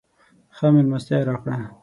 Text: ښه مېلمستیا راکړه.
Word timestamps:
ښه 0.55 0.67
مېلمستیا 0.73 1.17
راکړه. 1.29 1.55